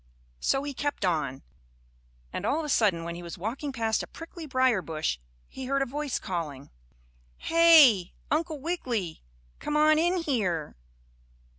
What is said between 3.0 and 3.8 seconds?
when he was walking